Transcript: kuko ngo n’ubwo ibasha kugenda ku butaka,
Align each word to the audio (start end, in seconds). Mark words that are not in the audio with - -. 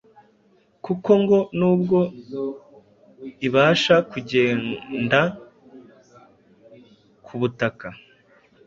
kuko 0.85 1.09
ngo 1.21 1.39
n’ubwo 1.57 1.99
ibasha 3.47 3.95
kugenda 4.11 5.19
ku 7.25 7.33
butaka, 7.39 7.87